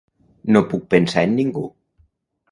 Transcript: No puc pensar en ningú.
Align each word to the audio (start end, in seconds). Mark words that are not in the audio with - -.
No 0.55 0.61
puc 0.71 0.87
pensar 0.93 1.23
en 1.29 1.35
ningú. 1.41 1.63